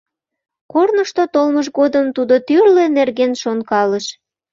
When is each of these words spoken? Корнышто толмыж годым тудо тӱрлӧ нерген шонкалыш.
Корнышто 0.71 1.23
толмыж 1.33 1.67
годым 1.77 2.05
тудо 2.15 2.35
тӱрлӧ 2.47 2.85
нерген 2.97 3.31
шонкалыш. 3.41 4.05